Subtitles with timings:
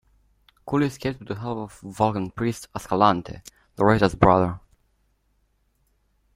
[0.67, 3.43] Kull escapes and with the help of the Valkan priest Ascalante,
[3.77, 4.59] Zareta's brother.